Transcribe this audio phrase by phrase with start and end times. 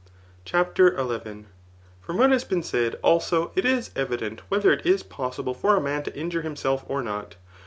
[0.45, 1.45] CHAPTER XI.
[2.01, 5.79] From what has been said, also, it is evident whether it IS possible for a
[5.79, 7.35] man to injure himself or not.